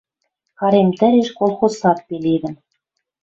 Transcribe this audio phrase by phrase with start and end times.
[0.59, 2.55] Карем тӹреш колхоз сад пеледӹн